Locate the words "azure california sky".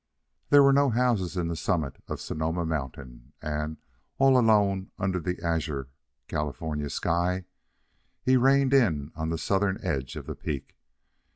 5.43-7.45